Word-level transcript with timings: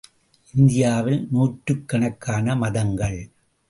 இந்தியாவில் 0.53 1.27
நூற்றுக் 1.31 1.87
கணக்கான 1.87 2.55
மதங்கள்! 2.55 3.19